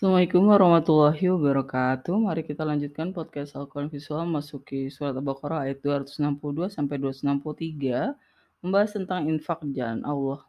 Assalamualaikum 0.00 0.48
warahmatullahi 0.48 1.28
wabarakatuh. 1.28 2.24
Mari 2.24 2.40
kita 2.48 2.64
lanjutkan 2.64 3.12
podcast 3.12 3.52
Al-Quran 3.52 3.92
Visual 3.92 4.24
masuki 4.24 4.88
surat 4.88 5.12
Al-Baqarah 5.12 5.68
ayat 5.68 5.84
262 5.84 6.72
sampai 6.72 6.96
263 6.96 8.16
membahas 8.64 8.96
tentang 8.96 9.28
infak 9.28 9.60
jalan 9.76 10.00
Allah. 10.00 10.40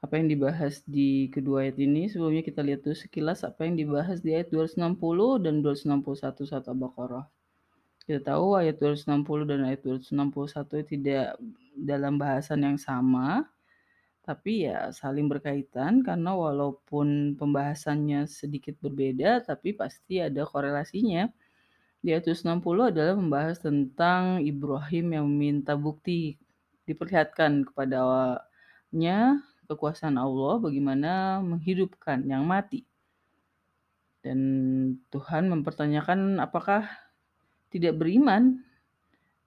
Apa 0.00 0.16
yang 0.16 0.32
dibahas 0.32 0.80
di 0.88 1.28
kedua 1.28 1.68
ayat 1.68 1.76
ini? 1.76 2.08
Sebelumnya 2.08 2.40
kita 2.40 2.64
lihat 2.64 2.88
dulu 2.88 2.96
sekilas 2.96 3.44
apa 3.44 3.60
yang 3.68 3.76
dibahas 3.76 4.24
di 4.24 4.32
ayat 4.32 4.48
260 4.48 4.88
dan 5.44 5.60
261 5.60 6.48
surat 6.48 6.64
Al-Baqarah. 6.64 7.28
Kita 8.08 8.24
tahu 8.24 8.56
ayat 8.56 8.80
260 8.80 9.04
dan 9.44 9.68
ayat 9.68 9.84
261 9.84 10.96
tidak 10.96 11.36
dalam 11.76 12.16
bahasan 12.16 12.64
yang 12.64 12.80
sama, 12.80 13.44
tapi 14.28 14.68
ya 14.68 14.92
saling 14.92 15.24
berkaitan 15.24 16.04
karena 16.04 16.36
walaupun 16.36 17.32
pembahasannya 17.40 18.28
sedikit 18.28 18.76
berbeda, 18.84 19.40
tapi 19.40 19.72
pasti 19.72 20.20
ada 20.20 20.44
korelasinya. 20.44 21.32
Di 22.04 22.12
ayat 22.12 22.28
260 22.28 22.92
adalah 22.92 23.16
membahas 23.16 23.56
tentang 23.56 24.44
Ibrahim 24.44 25.16
yang 25.16 25.24
meminta 25.32 25.80
bukti 25.80 26.36
diperlihatkan 26.84 27.72
kepadanya 27.72 29.40
kekuasaan 29.64 30.20
Allah 30.20 30.60
bagaimana 30.60 31.40
menghidupkan 31.40 32.20
yang 32.28 32.44
mati. 32.44 32.84
Dan 34.20 34.40
Tuhan 35.08 35.48
mempertanyakan 35.48 36.36
apakah 36.36 36.84
tidak 37.72 37.96
beriman. 37.96 38.60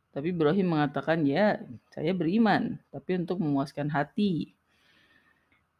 Tapi 0.10 0.34
Ibrahim 0.34 0.74
mengatakan, 0.74 1.22
ya 1.22 1.62
saya 1.94 2.18
beriman, 2.18 2.82
tapi 2.90 3.22
untuk 3.22 3.38
memuaskan 3.46 3.94
hati. 3.94 4.58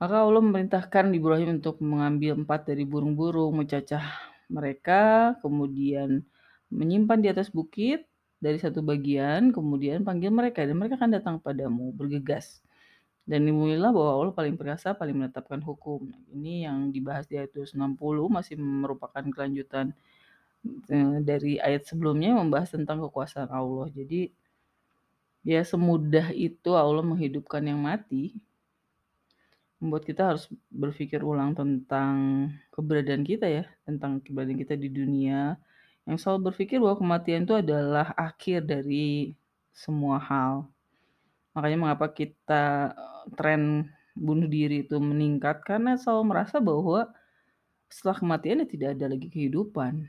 Maka 0.02 0.26
Allah 0.26 0.42
memerintahkan 0.42 1.14
Ibrahim 1.14 1.62
untuk 1.62 1.78
mengambil 1.78 2.34
empat 2.42 2.66
dari 2.66 2.90
burung-burung, 2.90 3.54
mencacah 3.54 4.02
mereka, 4.50 5.38
kemudian 5.46 6.26
menyimpan 6.74 7.22
di 7.22 7.30
atas 7.30 7.54
bukit 7.54 8.10
dari 8.42 8.58
satu 8.58 8.82
bagian, 8.82 9.54
kemudian 9.54 10.02
panggil 10.02 10.34
mereka, 10.34 10.66
dan 10.66 10.74
mereka 10.82 10.98
akan 10.98 11.12
datang 11.14 11.36
padamu, 11.38 11.94
bergegas. 11.94 12.66
Dan 13.30 13.46
dimulailah 13.46 13.94
bahwa 13.94 14.12
Allah 14.18 14.34
paling 14.34 14.58
perkasa, 14.58 14.98
paling 14.98 15.14
menetapkan 15.14 15.62
hukum. 15.62 16.10
Ini 16.34 16.66
yang 16.66 16.90
dibahas 16.90 17.30
di 17.30 17.38
ayat 17.38 17.54
260 17.54 18.26
masih 18.26 18.58
merupakan 18.58 19.22
kelanjutan 19.22 19.94
dari 21.22 21.62
ayat 21.62 21.86
sebelumnya 21.86 22.34
membahas 22.34 22.74
tentang 22.74 23.06
kekuasaan 23.06 23.54
Allah. 23.54 23.86
Jadi 23.94 24.34
ya 25.46 25.62
semudah 25.62 26.34
itu 26.34 26.74
Allah 26.74 27.06
menghidupkan 27.06 27.62
yang 27.62 27.86
mati. 27.86 28.42
Membuat 29.82 30.06
kita 30.06 30.30
harus 30.30 30.46
berpikir 30.70 31.26
ulang 31.26 31.58
tentang 31.58 32.48
keberadaan 32.70 33.26
kita 33.26 33.50
ya, 33.50 33.66
tentang 33.82 34.22
keberadaan 34.22 34.62
kita 34.62 34.78
di 34.78 34.94
dunia. 34.94 35.58
Yang 36.06 36.22
selalu 36.22 36.54
berpikir 36.54 36.78
bahwa 36.78 37.02
kematian 37.02 37.50
itu 37.50 37.58
adalah 37.58 38.14
akhir 38.14 38.70
dari 38.70 39.34
semua 39.74 40.22
hal. 40.22 40.70
Makanya 41.58 41.78
mengapa 41.82 42.14
kita 42.14 42.94
tren 43.34 43.90
bunuh 44.14 44.46
diri 44.46 44.86
itu 44.86 45.02
meningkat 45.02 45.66
karena 45.66 45.98
selalu 45.98 46.24
merasa 46.30 46.62
bahwa 46.62 47.10
setelah 47.90 48.18
kematian 48.22 48.64
ya 48.64 48.68
tidak 48.70 48.90
ada 48.96 49.06
lagi 49.12 49.28
kehidupan. 49.28 50.06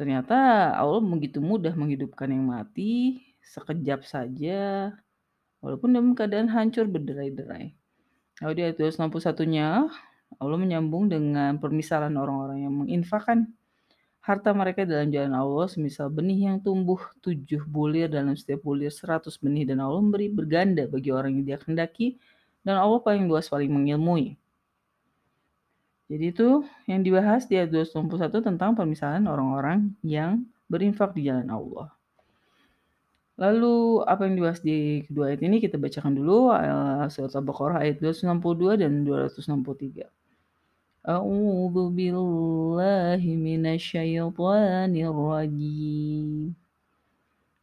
Ternyata 0.00 0.72
Allah 0.78 1.02
begitu 1.04 1.44
mudah 1.44 1.76
menghidupkan 1.76 2.32
yang 2.32 2.48
mati 2.48 3.20
sekejap 3.44 4.00
saja, 4.08 4.92
walaupun 5.60 5.92
dalam 5.92 6.16
keadaan 6.16 6.48
hancur 6.48 6.88
berderai-derai. 6.88 7.79
Lalu 8.40 8.52
di 8.56 8.62
ayat 8.64 8.76
261-nya, 8.80 9.68
Allah 10.40 10.58
menyambung 10.58 11.12
dengan 11.12 11.60
permisalan 11.60 12.16
orang-orang 12.16 12.64
yang 12.64 12.72
menginfakkan 12.72 13.52
harta 14.24 14.52
mereka 14.56 14.88
dalam 14.88 15.12
jalan 15.12 15.36
Allah, 15.36 15.66
semisal 15.68 16.08
benih 16.08 16.48
yang 16.48 16.56
tumbuh 16.60 17.00
tujuh 17.20 17.68
bulir 17.68 18.08
dalam 18.08 18.32
setiap 18.32 18.64
bulir 18.64 18.88
seratus 18.88 19.36
benih, 19.36 19.68
dan 19.68 19.84
Allah 19.84 20.00
memberi 20.00 20.32
berganda 20.32 20.88
bagi 20.88 21.12
orang 21.12 21.40
yang 21.40 21.44
dia 21.44 21.58
kendaki, 21.60 22.16
dan 22.64 22.80
Allah 22.80 23.00
paling 23.00 23.28
luas 23.28 23.48
paling 23.48 23.68
mengilmui. 23.68 24.40
Jadi 26.10 26.24
itu 26.32 26.64
yang 26.90 27.04
dibahas 27.04 27.46
di 27.46 27.54
ayat 27.60 27.70
261 27.70 28.42
tentang 28.42 28.74
permisalan 28.74 29.24
orang-orang 29.30 29.94
yang 30.02 30.42
berinfak 30.66 31.12
di 31.14 31.28
jalan 31.28 31.46
Allah. 31.52 31.92
Lalu 33.39 33.99
apa 34.07 34.23
yang 34.23 34.39
dibahas 34.39 34.63
di 34.63 35.03
kedua 35.03 35.35
ayat 35.35 35.43
ini 35.43 35.59
kita 35.59 35.75
bacakan 35.75 36.15
dulu 36.15 36.55
surat 37.11 37.35
Al-Baqarah 37.35 37.83
ayat 37.83 37.99
262 37.99 38.79
dan 38.79 39.03
263. 39.03 40.07
A'udzu 41.05 41.83
billahi 41.91 43.35
minasyaitonir 43.35 45.11
rajim. 45.11 46.55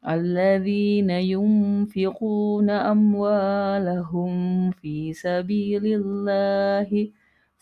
الذين 0.02 1.10
ينفقون 1.10 2.70
أموالهم 2.70 4.32
في 4.70 5.12
سبيل 5.12 5.86
الله 5.86 7.08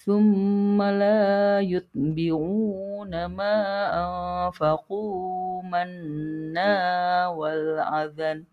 ثم 0.05 0.83
لا 0.83 1.61
يتبعون 1.61 3.13
ما 3.27 3.57
أنفقوا 4.05 5.63
منا 5.63 6.75
والعذن 7.29 8.45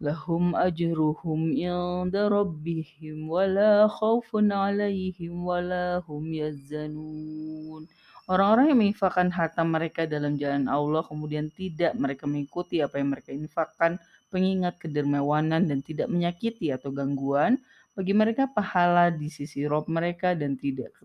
لهم 0.00 0.56
أجرهم 0.56 1.40
عند 1.56 2.16
ربهم 2.16 3.16
ولا 3.30 3.88
خوف 3.88 4.30
عليهم 4.36 5.32
ولا 5.46 6.02
هم 6.08 6.34
يحزنون 6.34 7.84
Orang-orang 8.26 8.74
yang 8.74 8.80
menginfakkan 8.82 9.30
harta 9.30 9.62
mereka 9.62 10.02
dalam 10.02 10.34
jalan 10.34 10.66
Allah 10.66 11.06
kemudian 11.06 11.46
tidak 11.54 11.94
mereka 11.94 12.26
mengikuti 12.26 12.82
apa 12.82 12.98
yang 12.98 13.14
mereka 13.14 13.30
infakkan, 13.30 14.02
pengingat 14.34 14.82
kedermawanan 14.82 15.70
dan 15.70 15.78
tidak 15.78 16.10
menyakiti 16.10 16.74
atau 16.74 16.90
gangguan, 16.90 17.62
bagi 17.91 18.13
mereka 18.15 18.47
pahala 18.47 19.11
di 19.11 19.27
sisi 19.27 19.67
Rob 19.67 19.87
mereka 19.91 20.31
dan 20.31 20.55
tidak 20.55 20.95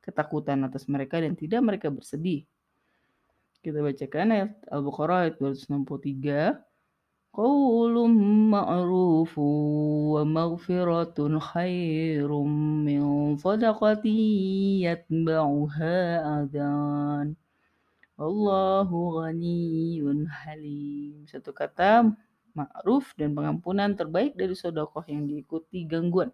ketakutan 0.00 0.64
atas 0.64 0.88
mereka 0.88 1.20
dan 1.20 1.36
tidak 1.36 1.60
mereka 1.60 1.92
bersedih. 1.92 2.48
Kita 3.60 3.84
bacakan 3.84 4.32
ayat 4.32 4.50
Al-Baqarah 4.72 5.18
ayat 5.28 5.36
263. 5.36 6.56
Qawlum 7.30 8.12
ma'rufu 8.50 9.44
wa 10.16 10.24
maghfiratun 10.24 11.36
khairum 11.38 12.48
min 12.88 13.36
sadaqati 13.36 14.82
yatba'uha 14.88 16.00
adhan. 16.40 17.36
Allahu 18.16 19.20
ghaniyun 19.20 20.24
halim. 20.24 21.28
Satu 21.28 21.52
kata 21.52 22.08
ma'ruf 22.54 23.12
dan 23.16 23.34
pengampunan 23.34 23.94
terbaik 23.94 24.34
dari 24.34 24.54
sodokoh 24.54 25.04
yang 25.06 25.26
diikuti 25.26 25.86
gangguan. 25.86 26.30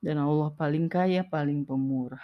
Dan 0.00 0.22
Allah 0.22 0.52
paling 0.54 0.86
kaya, 0.86 1.26
paling 1.26 1.66
pemurah. 1.66 2.22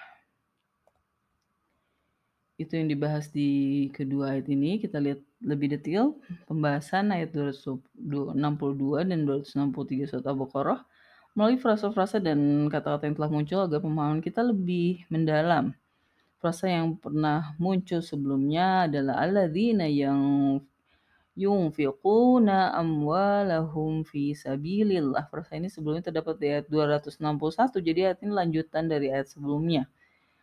Itu 2.61 2.79
yang 2.79 2.87
dibahas 2.87 3.33
di 3.33 3.91
kedua 3.91 4.39
ayat 4.39 4.47
ini. 4.53 4.79
Kita 4.79 5.03
lihat 5.03 5.19
lebih 5.43 5.75
detail 5.75 6.15
pembahasan 6.47 7.11
ayat 7.11 7.35
262 7.35 9.03
dan 9.03 9.21
263 9.27 10.07
surat 10.07 10.27
Al-Baqarah 10.31 10.81
melalui 11.33 11.59
frasa-frasa 11.59 12.21
dan 12.21 12.69
kata-kata 12.69 13.09
yang 13.09 13.17
telah 13.17 13.31
muncul 13.33 13.61
agar 13.65 13.81
pemahaman 13.81 14.21
kita 14.21 14.45
lebih 14.45 15.03
mendalam. 15.09 15.73
Frasa 16.39 16.69
yang 16.69 16.99
pernah 16.99 17.55
muncul 17.57 18.03
sebelumnya 18.03 18.91
adalah 18.91 19.23
alladzina 19.23 19.87
yang 19.87 20.21
yunfiquna 21.33 22.77
amwalahum 22.77 24.05
fi 24.05 24.37
sabilillah. 24.37 25.29
Frasa 25.33 25.57
ini 25.57 25.73
sebelumnya 25.73 26.13
terdapat 26.13 26.37
di 26.37 26.47
ayat 26.53 26.67
261, 26.69 27.81
jadi 27.81 28.13
ayat 28.13 28.19
ini 28.25 28.33
lanjutan 28.33 28.85
dari 28.89 29.09
ayat 29.09 29.33
sebelumnya. 29.33 29.89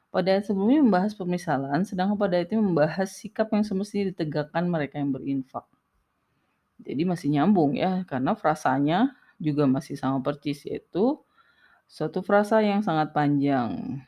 Pada 0.10 0.34
ayat 0.34 0.50
sebelumnya 0.50 0.82
membahas 0.82 1.14
pemisalan, 1.14 1.86
sedangkan 1.86 2.18
pada 2.18 2.42
ayat 2.42 2.50
ini 2.54 2.62
membahas 2.66 3.14
sikap 3.14 3.54
yang 3.54 3.62
semestinya 3.62 4.10
ditegakkan 4.10 4.66
mereka 4.66 4.98
yang 4.98 5.14
berinfak. 5.14 5.70
Jadi 6.82 7.02
masih 7.06 7.30
nyambung 7.38 7.78
ya, 7.78 8.02
karena 8.10 8.34
frasanya 8.34 9.14
juga 9.38 9.70
masih 9.70 9.94
sama 10.00 10.18
percis, 10.26 10.66
yaitu 10.66 11.22
suatu 11.86 12.26
frasa 12.26 12.66
yang 12.66 12.82
sangat 12.82 13.14
panjang. 13.14 14.02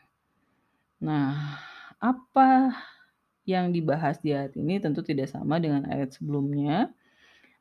Nah, 0.98 1.57
apa 2.01 2.74
yang 3.45 3.73
dibahas 3.73 4.21
di 4.21 4.31
ayat 4.31 4.53
ini 4.57 4.77
tentu 4.77 5.01
tidak 5.01 5.29
sama 5.29 5.57
dengan 5.57 5.85
ayat 5.89 6.13
sebelumnya. 6.13 6.93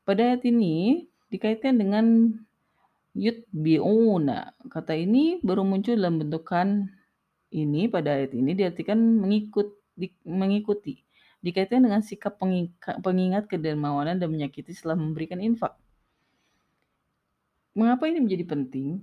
Pada 0.04 0.32
ayat 0.32 0.44
ini 0.44 1.08
dikaitkan 1.32 1.80
dengan 1.80 2.34
yutbi'una. 3.16 4.54
Kata 4.70 4.94
ini 4.94 5.40
baru 5.40 5.66
muncul 5.66 5.96
dalam 5.96 6.20
bentukan 6.20 6.90
ini 7.50 7.90
pada 7.90 8.14
ayat 8.14 8.34
ini 8.36 8.54
diartikan 8.54 8.98
mengikut 8.98 9.74
di, 9.96 10.12
mengikuti. 10.26 11.02
Dikaitkan 11.40 11.80
dengan 11.80 12.04
sikap 12.04 12.36
pengingat 13.00 13.48
kedermawanan 13.48 14.20
dan 14.20 14.28
menyakiti 14.28 14.76
setelah 14.76 15.00
memberikan 15.00 15.40
infak. 15.40 15.72
Mengapa 17.72 18.04
ini 18.12 18.20
menjadi 18.20 18.44
penting? 18.44 19.00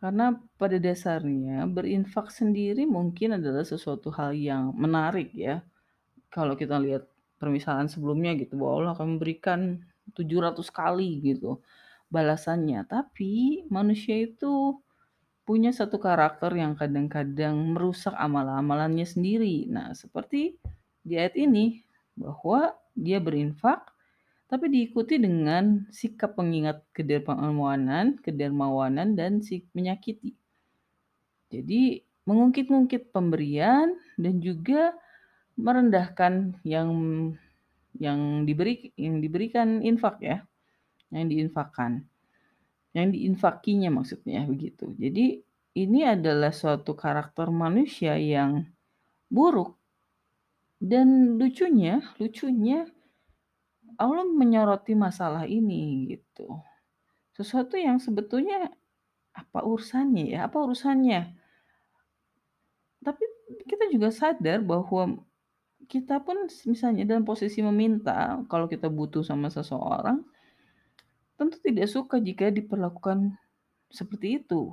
Karena 0.00 0.32
pada 0.56 0.80
dasarnya 0.80 1.68
berinfak 1.68 2.32
sendiri 2.32 2.88
mungkin 2.88 3.36
adalah 3.36 3.62
sesuatu 3.62 4.08
hal 4.10 4.32
yang 4.34 4.72
menarik 4.74 5.30
ya. 5.36 5.62
Kalau 6.30 6.54
kita 6.54 6.78
lihat 6.78 7.06
permisalan 7.36 7.90
sebelumnya 7.90 8.32
gitu, 8.38 8.54
bahwa 8.56 8.72
Allah 8.80 8.92
akan 8.94 9.18
memberikan 9.18 9.82
700 10.14 10.62
kali 10.70 11.20
gitu 11.22 11.58
balasannya. 12.10 12.86
Tapi 12.86 13.64
manusia 13.70 14.18
itu 14.18 14.78
punya 15.46 15.74
satu 15.74 15.98
karakter 15.98 16.54
yang 16.54 16.78
kadang-kadang 16.78 17.74
merusak 17.74 18.14
amal-amalannya 18.14 19.06
sendiri. 19.06 19.66
Nah, 19.66 19.90
seperti 19.98 20.58
di 21.02 21.18
ayat 21.18 21.34
ini 21.34 21.82
bahwa 22.14 22.76
dia 22.92 23.18
berinfak 23.18 23.90
tapi 24.50 24.66
diikuti 24.66 25.14
dengan 25.14 25.86
sikap 25.94 26.34
pengingat 26.34 26.82
kedermawanan, 26.90 28.18
kedermawanan 28.18 29.14
dan 29.14 29.38
menyakiti. 29.70 30.34
Jadi 31.54 32.02
mengungkit-ungkit 32.26 33.14
pemberian 33.14 33.94
dan 34.18 34.42
juga 34.42 34.90
merendahkan 35.60 36.56
yang 36.64 36.90
yang 37.98 38.48
diberi 38.48 38.94
yang 38.96 39.20
diberikan 39.20 39.84
infak 39.84 40.16
ya, 40.24 40.38
yang 41.12 41.28
diinfakkan. 41.28 42.06
Yang 42.90 43.06
diinfakinya 43.14 43.90
maksudnya 43.92 44.42
begitu. 44.48 44.90
Jadi 44.98 45.44
ini 45.78 46.00
adalah 46.02 46.50
suatu 46.50 46.98
karakter 46.98 47.52
manusia 47.54 48.18
yang 48.18 48.66
buruk. 49.30 49.78
Dan 50.80 51.36
lucunya, 51.36 52.00
lucunya 52.16 52.88
Allah 54.00 54.24
menyoroti 54.24 54.96
masalah 54.96 55.44
ini 55.44 56.08
gitu. 56.08 56.56
Sesuatu 57.36 57.76
yang 57.76 58.00
sebetulnya 58.00 58.72
apa 59.36 59.60
urusannya 59.62 60.34
ya? 60.34 60.48
Apa 60.48 60.64
urusannya? 60.64 61.36
Tapi 63.04 63.24
kita 63.68 63.92
juga 63.92 64.08
sadar 64.08 64.64
bahwa 64.64 65.20
kita 65.90 66.22
pun 66.22 66.46
misalnya 66.70 67.02
dalam 67.02 67.26
posisi 67.26 67.58
meminta, 67.66 68.38
kalau 68.46 68.70
kita 68.70 68.86
butuh 68.86 69.26
sama 69.26 69.50
seseorang, 69.50 70.22
tentu 71.34 71.58
tidak 71.58 71.90
suka 71.90 72.22
jika 72.22 72.54
diperlakukan 72.54 73.34
seperti 73.90 74.38
itu. 74.38 74.70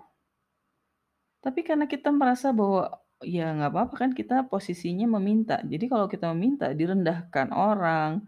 Tapi 1.41 1.65
karena 1.65 1.89
kita 1.89 2.13
merasa 2.13 2.53
bahwa 2.53 3.01
ya 3.25 3.49
nggak 3.49 3.71
apa-apa 3.73 3.95
kan 3.97 4.11
kita 4.13 4.45
posisinya 4.45 5.09
meminta. 5.17 5.57
Jadi 5.65 5.89
kalau 5.89 6.05
kita 6.05 6.29
meminta 6.37 6.69
direndahkan 6.69 7.49
orang, 7.49 8.21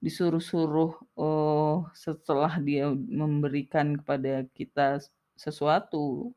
disuruh-suruh 0.00 0.92
oh, 1.20 1.84
setelah 1.92 2.56
dia 2.64 2.88
memberikan 2.90 4.00
kepada 4.00 4.48
kita 4.56 5.04
sesuatu, 5.36 6.32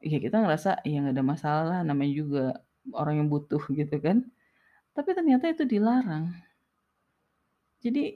ya 0.00 0.18
kita 0.18 0.40
ngerasa 0.40 0.80
ya 0.88 1.04
nggak 1.04 1.14
ada 1.20 1.24
masalah, 1.24 1.78
namanya 1.84 2.12
juga 2.16 2.44
orang 2.96 3.24
yang 3.24 3.28
butuh 3.28 3.60
gitu 3.76 3.96
kan. 4.00 4.24
Tapi 4.92 5.10
ternyata 5.16 5.48
itu 5.48 5.64
dilarang. 5.64 6.32
Jadi 7.80 8.14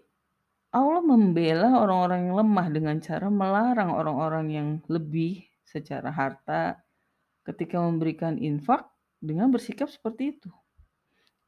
Allah 0.77 1.01
membela 1.01 1.81
orang-orang 1.81 2.29
yang 2.29 2.37
lemah 2.37 2.69
dengan 2.69 2.97
cara 3.01 3.33
melarang 3.33 3.91
orang-orang 3.97 4.47
yang 4.53 4.69
lebih 4.93 5.49
secara 5.65 6.13
harta 6.13 6.77
ketika 7.49 7.81
memberikan 7.81 8.37
infak 8.37 8.85
dengan 9.19 9.49
bersikap 9.49 9.89
seperti 9.89 10.37
itu. 10.37 10.51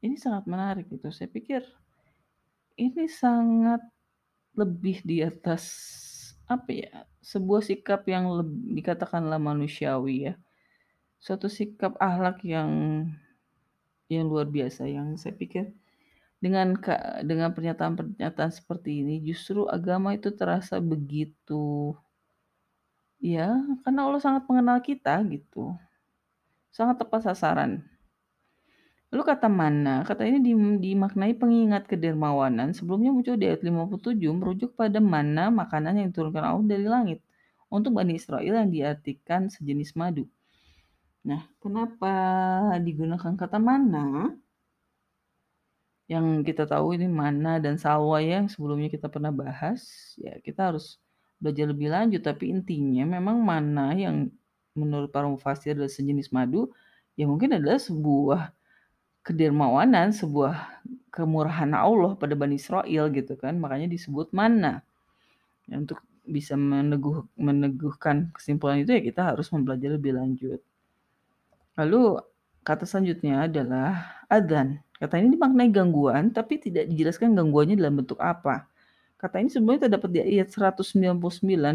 Ini 0.01 0.17
sangat 0.17 0.49
menarik 0.49 0.89
gitu. 0.89 1.13
Saya 1.13 1.29
pikir 1.29 1.61
ini 2.79 3.05
sangat 3.05 3.83
lebih 4.55 5.03
di 5.05 5.21
atas 5.21 5.63
apa 6.49 6.73
ya 6.73 7.05
sebuah 7.21 7.61
sikap 7.61 8.01
yang 8.09 8.25
lebih, 8.25 8.81
dikatakanlah 8.81 9.37
manusiawi 9.37 10.31
ya 10.31 10.33
suatu 11.21 11.51
sikap 11.51 11.93
ahlak 12.01 12.41
yang 12.41 13.05
yang 14.09 14.25
luar 14.27 14.49
biasa 14.49 14.89
yang 14.89 15.15
saya 15.15 15.37
pikir 15.37 15.69
dengan 16.41 16.73
dengan 17.21 17.53
pernyataan-pernyataan 17.53 18.51
seperti 18.51 19.05
ini 19.05 19.21
justru 19.21 19.67
agama 19.69 20.17
itu 20.17 20.33
terasa 20.33 20.81
begitu 20.81 21.93
ya 23.21 23.53
karena 23.85 23.99
Allah 24.07 24.21
sangat 24.23 24.43
mengenal 24.49 24.79
kita 24.81 25.21
gitu 25.29 25.75
sangat 26.73 26.99
tepat 27.05 27.29
sasaran 27.29 27.83
Lalu 29.09 29.23
kata 29.25 29.49
mana? 29.49 30.05
Kata 30.05 30.21
ini 30.21 30.37
dimaknai 30.77 31.33
pengingat 31.33 31.89
kedermawanan. 31.89 32.77
Sebelumnya 32.77 33.09
muncul 33.09 33.41
di 33.41 33.49
ayat 33.49 33.65
57 33.65 34.21
merujuk 34.37 34.77
pada 34.77 35.01
mana 35.01 35.49
makanan 35.49 35.97
yang 35.97 36.07
diturunkan 36.13 36.45
Allah 36.45 36.65
dari 36.69 36.85
langit 36.85 37.19
untuk 37.73 37.97
Bani 37.97 38.21
Israel 38.21 38.53
yang 38.61 38.69
diartikan 38.69 39.49
sejenis 39.49 39.97
madu. 39.97 40.29
Nah, 41.29 41.45
kenapa 41.61 42.13
digunakan 42.81 43.33
kata 43.37 43.61
mana? 43.61 44.33
Yang 46.09 46.25
kita 46.49 46.65
tahu 46.65 46.97
ini 46.97 47.05
mana 47.05 47.61
dan 47.61 47.77
salwa 47.77 48.17
yang 48.17 48.49
sebelumnya 48.49 48.89
kita 48.89 49.05
pernah 49.13 49.29
bahas. 49.29 49.85
Ya, 50.17 50.41
kita 50.41 50.73
harus 50.73 50.97
belajar 51.37 51.69
lebih 51.69 51.93
lanjut. 51.93 52.25
Tapi 52.25 52.49
intinya 52.49 53.05
memang 53.05 53.37
mana 53.45 53.93
yang 53.93 54.33
menurut 54.73 55.13
para 55.13 55.29
mufasir 55.29 55.77
adalah 55.77 55.91
sejenis 55.93 56.33
madu, 56.33 56.73
ya 57.13 57.29
mungkin 57.29 57.53
adalah 57.61 57.77
sebuah 57.77 58.41
kedermawanan, 59.21 60.09
sebuah 60.09 60.81
kemurahan 61.13 61.69
Allah 61.77 62.17
pada 62.17 62.33
Bani 62.33 62.57
Israel 62.57 63.05
gitu 63.13 63.37
kan. 63.37 63.53
Makanya 63.61 63.85
disebut 63.85 64.33
mana. 64.33 64.81
Ya, 65.69 65.77
untuk 65.77 66.01
bisa 66.25 66.57
meneguh, 66.57 67.25
meneguhkan 67.37 68.33
kesimpulan 68.33 68.81
itu 68.81 68.97
ya 68.97 69.01
kita 69.05 69.21
harus 69.29 69.45
mempelajari 69.53 69.93
lebih 69.93 70.17
lanjut. 70.17 70.61
Lalu 71.79 72.19
kata 72.67 72.83
selanjutnya 72.83 73.47
adalah 73.47 74.19
adzan. 74.27 74.83
Kata 74.99 75.15
ini 75.15 75.39
dimaknai 75.39 75.71
gangguan 75.71 76.35
tapi 76.35 76.59
tidak 76.59 76.91
dijelaskan 76.91 77.31
gangguannya 77.39 77.79
dalam 77.79 78.03
bentuk 78.03 78.19
apa. 78.19 78.67
Kata 79.15 79.39
ini 79.39 79.47
sebenarnya 79.47 79.87
terdapat 79.87 80.09
di 80.11 80.19
ayat 80.19 80.51
199 80.51 81.15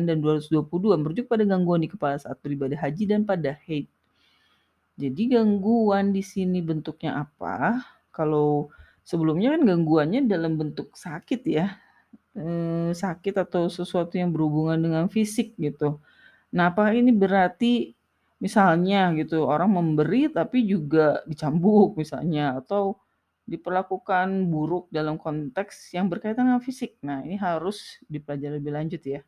dan 0.08 0.16
222 0.20 1.00
merujuk 1.00 1.24
pada 1.28 1.44
gangguan 1.48 1.80
di 1.80 1.88
kepala 1.88 2.20
saat 2.20 2.36
beribadah 2.44 2.76
haji 2.76 3.04
dan 3.08 3.24
pada 3.24 3.56
haid. 3.64 3.88
Jadi 5.00 5.22
gangguan 5.32 6.12
di 6.12 6.20
sini 6.20 6.60
bentuknya 6.60 7.24
apa? 7.24 7.80
Kalau 8.12 8.68
sebelumnya 9.08 9.56
kan 9.56 9.62
gangguannya 9.66 10.28
dalam 10.28 10.60
bentuk 10.60 10.92
sakit 10.94 11.40
ya, 11.48 11.80
eh, 12.36 12.90
sakit 12.92 13.34
atau 13.40 13.72
sesuatu 13.72 14.14
yang 14.20 14.30
berhubungan 14.30 14.78
dengan 14.78 15.04
fisik 15.08 15.56
gitu. 15.56 15.98
Nah, 16.54 16.70
apa 16.70 16.94
ini 16.94 17.10
berarti 17.10 17.93
misalnya 18.44 19.16
gitu 19.16 19.48
orang 19.48 19.72
memberi 19.72 20.28
tapi 20.28 20.68
juga 20.68 21.24
dicambuk 21.24 21.96
misalnya 21.96 22.60
atau 22.60 23.00
diperlakukan 23.48 24.48
buruk 24.52 24.88
dalam 24.92 25.16
konteks 25.20 25.92
yang 25.96 26.08
berkaitan 26.12 26.48
dengan 26.48 26.64
fisik. 26.64 26.96
Nah, 27.04 27.20
ini 27.24 27.36
harus 27.36 28.00
dipelajari 28.08 28.60
lebih 28.60 28.72
lanjut 28.72 29.02
ya. 29.04 29.20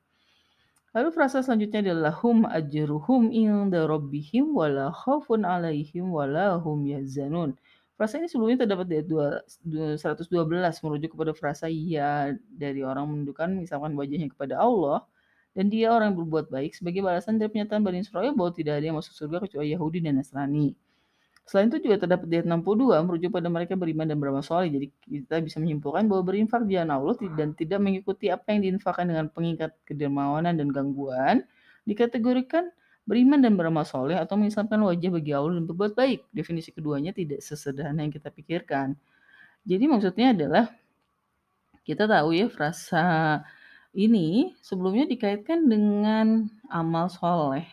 Lalu 0.96 1.08
frasa 1.12 1.44
selanjutnya 1.44 1.92
adalah 1.92 2.12
hum 2.24 2.48
ajruhum 2.48 3.28
inda 3.28 3.84
rabbihim 3.84 4.56
wala 4.56 4.88
khaufun 4.88 5.44
alaihim 5.44 6.08
wala 6.08 6.56
hum 6.56 6.88
yahzanun. 6.88 7.52
Frasa 7.96 8.16
ini 8.20 8.28
sebelumnya 8.28 8.64
terdapat 8.64 8.88
di 8.88 8.96
ayat 9.00 9.44
112 10.00 10.28
merujuk 10.84 11.16
kepada 11.16 11.32
frasa 11.36 11.68
ya 11.68 12.32
dari 12.48 12.80
orang 12.80 13.08
menundukkan 13.12 13.56
misalkan 13.56 13.92
wajahnya 13.96 14.32
kepada 14.32 14.60
Allah 14.60 15.04
dan 15.56 15.72
dia 15.72 15.88
orang 15.88 16.12
yang 16.12 16.18
berbuat 16.20 16.52
baik 16.52 16.76
sebagai 16.76 17.00
balasan 17.00 17.40
dari 17.40 17.48
pernyataan 17.48 17.80
Bani 17.80 18.04
Israel 18.04 18.36
bahwa 18.36 18.52
tidak 18.52 18.76
ada 18.76 18.92
yang 18.92 19.00
masuk 19.00 19.16
surga 19.16 19.48
kecuali 19.48 19.72
Yahudi 19.72 20.04
dan 20.04 20.20
Nasrani. 20.20 20.76
Selain 21.48 21.70
itu 21.70 21.78
juga 21.80 22.02
terdapat 22.02 22.26
di 22.28 22.42
ayat 22.42 22.50
62 22.50 23.06
merujuk 23.06 23.30
pada 23.32 23.48
mereka 23.48 23.72
beriman 23.78 24.04
dan 24.04 24.18
beramal 24.18 24.42
soleh. 24.42 24.68
Jadi 24.68 24.86
kita 25.06 25.38
bisa 25.40 25.56
menyimpulkan 25.62 26.10
bahwa 26.10 26.26
berinfak 26.26 26.66
di 26.66 26.74
Allah 26.76 27.14
dan 27.38 27.54
tidak 27.56 27.78
mengikuti 27.80 28.28
apa 28.28 28.52
yang 28.52 28.66
diinfakkan 28.66 29.06
dengan 29.08 29.30
pengikat 29.30 29.72
kedermawanan 29.86 30.58
dan 30.58 30.68
gangguan 30.68 31.46
dikategorikan 31.86 32.68
beriman 33.06 33.38
dan 33.38 33.54
beramal 33.54 33.86
soleh 33.86 34.18
atau 34.18 34.34
mengislamkan 34.34 34.82
wajah 34.82 35.10
bagi 35.14 35.32
Allah 35.32 35.56
dan 35.56 35.64
berbuat 35.70 35.94
baik. 35.94 36.26
Definisi 36.34 36.74
keduanya 36.74 37.14
tidak 37.14 37.38
sesederhana 37.40 38.02
yang 38.02 38.10
kita 38.10 38.28
pikirkan. 38.28 38.98
Jadi 39.62 39.84
maksudnya 39.86 40.34
adalah 40.34 40.74
kita 41.86 42.10
tahu 42.10 42.34
ya 42.34 42.50
frasa 42.50 43.38
ini 43.96 44.52
sebelumnya 44.60 45.08
dikaitkan 45.08 45.64
dengan 45.64 46.52
amal 46.68 47.08
soleh, 47.08 47.64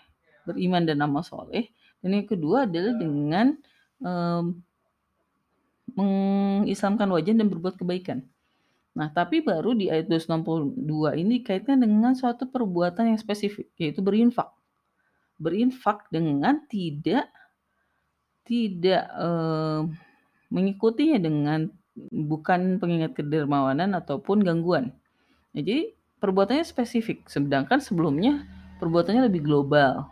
beriman 0.48 0.88
dan 0.88 1.03
amal 1.03 1.20
soleh. 1.20 1.68
Dan 2.00 2.15
yang 2.15 2.27
kedua 2.27 2.63
adalah 2.63 2.96
dengan 2.96 3.60
um, 4.00 4.63
mengislamkan 6.00 7.12
wajah 7.12 7.36
dan 7.36 7.48
berbuat 7.51 7.75
kebaikan. 7.75 8.24
Nah, 8.94 9.12
tapi 9.12 9.44
baru 9.44 9.75
di 9.75 9.92
ayat 9.92 10.08
262 10.08 10.80
ini 11.20 11.44
dikaitkan 11.44 11.82
dengan 11.82 12.15
suatu 12.15 12.48
perbuatan 12.48 13.12
yang 13.12 13.20
spesifik, 13.20 13.68
yaitu 13.75 14.00
berinfak. 14.00 14.48
Berinfak 15.42 16.08
dengan 16.08 16.63
tidak 16.72 17.27
tidak 18.48 19.08
um, 19.20 19.92
mengikutinya 20.51 21.20
dengan 21.20 21.72
bukan 22.12 22.77
pengingat 22.77 23.18
kedermawanan 23.18 23.98
ataupun 23.98 24.46
gangguan. 24.46 24.94
Nah, 25.53 25.62
jadi 25.62 25.94
perbuatannya 26.24 26.63
spesifik, 26.63 27.27
sedangkan 27.27 27.84
sebelumnya 27.84 28.48
perbuatannya 28.80 29.27
lebih 29.27 29.44
global. 29.44 30.08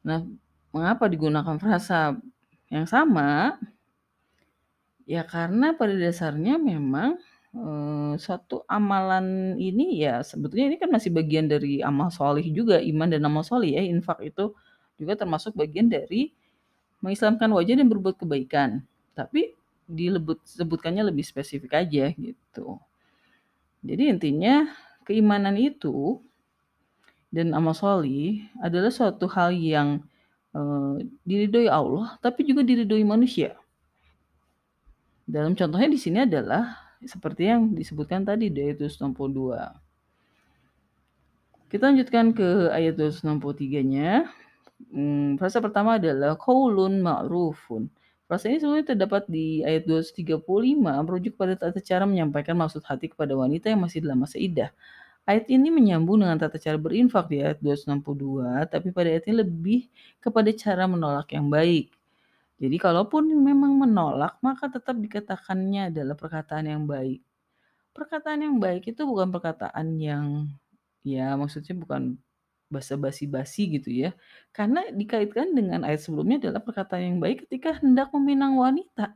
Nah, 0.00 0.24
mengapa 0.72 1.04
digunakan 1.12 1.56
frasa 1.60 2.16
yang 2.72 2.88
sama? 2.88 3.60
Ya 5.06 5.22
karena 5.22 5.76
pada 5.78 5.94
dasarnya 5.94 6.58
memang, 6.58 7.20
eee, 7.54 8.12
suatu 8.18 8.66
amalan 8.66 9.54
ini 9.60 10.02
ya 10.02 10.24
sebetulnya 10.26 10.66
ini 10.74 10.76
kan 10.82 10.90
masih 10.90 11.14
bagian 11.14 11.46
dari 11.46 11.78
amal 11.84 12.10
sholih 12.10 12.46
juga, 12.50 12.82
iman 12.82 13.08
dan 13.12 13.22
amal 13.28 13.46
sholih 13.46 13.78
ya, 13.78 13.82
infak 13.86 14.18
itu 14.26 14.50
juga 14.98 15.14
termasuk 15.14 15.52
bagian 15.54 15.86
dari 15.86 16.32
mengislamkan 17.04 17.50
wajah 17.54 17.76
dan 17.78 17.88
berbuat 17.92 18.16
kebaikan. 18.22 18.82
Tapi 19.18 19.54
dilebut 19.86 20.42
lebih 21.06 21.24
spesifik 21.26 21.78
aja 21.86 22.10
gitu. 22.14 22.80
Jadi 23.86 24.02
intinya 24.10 24.66
keimanan 25.06 25.54
itu 25.56 26.20
dan 27.30 27.54
amal 27.54 27.72
sholih 27.72 28.42
adalah 28.58 28.90
suatu 28.90 29.30
hal 29.30 29.54
yang, 29.54 30.02
eee, 30.50 31.06
diridhoi 31.22 31.68
Allah, 31.70 32.18
tapi 32.18 32.42
juga 32.42 32.66
diridhoi 32.66 33.06
manusia. 33.06 33.54
Dalam 35.26 35.58
contohnya 35.58 35.90
di 35.90 35.98
sini 35.98 36.22
adalah 36.22 36.78
seperti 37.02 37.50
yang 37.50 37.74
disebutkan 37.74 38.22
tadi 38.22 38.50
di 38.50 38.62
ayat 38.62 38.78
262. 38.82 39.74
Kita 41.66 41.90
lanjutkan 41.90 42.30
ke 42.30 42.70
ayat 42.70 42.94
263-nya. 42.94 44.30
Mmm, 44.94 45.34
frasa 45.34 45.58
pertama 45.58 45.98
adalah 45.98 46.38
qaulun 46.38 47.02
ma'rufun. 47.02 47.90
Frasa 48.26 48.50
ini 48.50 48.58
sebenarnya 48.58 48.98
terdapat 48.98 49.22
di 49.30 49.62
ayat 49.62 49.86
235 49.86 50.42
merujuk 50.82 51.38
pada 51.38 51.54
tata 51.54 51.78
cara 51.78 52.02
menyampaikan 52.10 52.58
maksud 52.58 52.82
hati 52.82 53.06
kepada 53.06 53.38
wanita 53.38 53.70
yang 53.70 53.86
masih 53.86 54.02
dalam 54.02 54.18
masa 54.18 54.34
iddah. 54.42 54.74
Ayat 55.26 55.46
ini 55.46 55.70
menyambung 55.70 56.22
dengan 56.22 56.34
tata 56.34 56.58
cara 56.58 56.74
berinfak 56.74 57.30
di 57.30 57.38
ayat 57.42 57.62
262, 57.62 58.66
tapi 58.66 58.90
pada 58.90 59.14
ayat 59.14 59.30
ini 59.30 59.36
lebih 59.46 59.80
kepada 60.18 60.50
cara 60.54 60.90
menolak 60.90 61.30
yang 61.38 61.46
baik. 61.46 61.94
Jadi 62.58 62.76
kalaupun 62.82 63.30
memang 63.30 63.78
menolak, 63.78 64.42
maka 64.42 64.66
tetap 64.74 64.98
dikatakannya 64.98 65.94
adalah 65.94 66.18
perkataan 66.18 66.66
yang 66.66 66.82
baik. 66.82 67.22
Perkataan 67.94 68.42
yang 68.42 68.56
baik 68.58 68.90
itu 68.90 69.02
bukan 69.06 69.30
perkataan 69.30 69.98
yang 70.02 70.50
ya 71.06 71.38
maksudnya 71.38 71.78
bukan 71.78 72.18
basa-basi 72.66 73.24
basi 73.30 73.78
gitu 73.78 73.88
ya. 73.90 74.10
Karena 74.50 74.82
dikaitkan 74.90 75.54
dengan 75.54 75.86
ayat 75.86 76.02
sebelumnya 76.02 76.42
adalah 76.42 76.62
perkataan 76.62 77.02
yang 77.02 77.18
baik 77.22 77.46
ketika 77.46 77.78
hendak 77.78 78.10
meminang 78.14 78.58
wanita. 78.58 79.14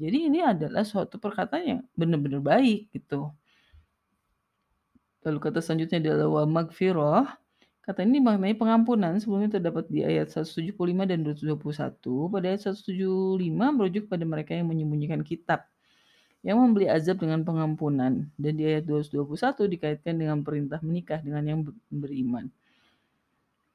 Jadi 0.00 0.18
ini 0.32 0.40
adalah 0.40 0.82
suatu 0.82 1.20
perkataan 1.20 1.64
yang 1.64 1.80
benar-benar 1.92 2.40
baik 2.40 2.88
gitu. 2.94 3.30
Lalu 5.20 5.38
kata 5.38 5.60
selanjutnya 5.60 6.00
adalah 6.00 6.26
wa 6.40 6.44
magfirah. 6.48 7.26
Kata 7.84 8.06
ini 8.06 8.20
dimaknai 8.22 8.56
pengampunan 8.56 9.18
sebelumnya 9.20 9.60
terdapat 9.60 9.88
di 9.92 10.00
ayat 10.04 10.32
175 10.32 10.72
dan 11.04 11.20
221. 11.26 12.32
Pada 12.32 12.46
ayat 12.48 12.60
175 12.64 13.76
merujuk 13.76 14.04
pada 14.08 14.24
mereka 14.24 14.56
yang 14.56 14.68
menyembunyikan 14.72 15.20
kitab 15.20 15.68
yang 16.40 16.56
membeli 16.56 16.88
azab 16.88 17.20
dengan 17.20 17.44
pengampunan 17.44 18.24
dan 18.40 18.52
di 18.56 18.64
ayat 18.64 18.88
221 18.88 19.76
dikaitkan 19.76 20.16
dengan 20.16 20.40
perintah 20.40 20.80
menikah 20.80 21.20
dengan 21.20 21.44
yang 21.44 21.60
beriman. 21.92 22.48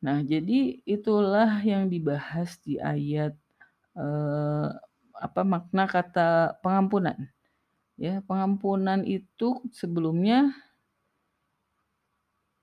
Nah, 0.04 0.22
jadi 0.22 0.80
itulah 0.84 1.62
yang 1.64 1.88
dibahas 1.88 2.60
di 2.62 2.80
ayat 2.80 3.34
eh, 3.96 4.68
apa 5.16 5.42
makna 5.48 5.88
kata 5.88 6.60
pengampunan. 6.60 7.16
Ya, 7.96 8.20
pengampunan 8.28 9.08
itu 9.08 9.64
sebelumnya 9.72 10.52